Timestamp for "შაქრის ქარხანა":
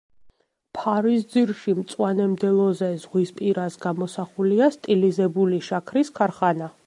5.71-6.77